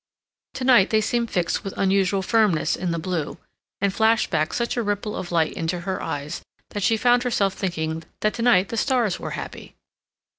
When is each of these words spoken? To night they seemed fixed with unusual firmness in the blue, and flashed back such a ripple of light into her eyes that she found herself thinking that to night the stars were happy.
To 0.55 0.63
night 0.63 0.89
they 0.89 0.99
seemed 0.99 1.29
fixed 1.29 1.63
with 1.63 1.77
unusual 1.77 2.23
firmness 2.23 2.75
in 2.75 2.89
the 2.89 2.97
blue, 2.97 3.37
and 3.79 3.93
flashed 3.93 4.31
back 4.31 4.51
such 4.51 4.75
a 4.75 4.81
ripple 4.81 5.15
of 5.15 5.31
light 5.31 5.53
into 5.53 5.81
her 5.81 6.01
eyes 6.01 6.41
that 6.71 6.81
she 6.81 6.97
found 6.97 7.21
herself 7.21 7.53
thinking 7.53 8.01
that 8.21 8.33
to 8.33 8.41
night 8.41 8.69
the 8.69 8.77
stars 8.77 9.19
were 9.19 9.29
happy. 9.37 9.75